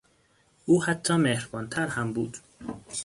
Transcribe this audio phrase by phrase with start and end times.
[0.65, 2.37] او حتی مهربانتر هم بود.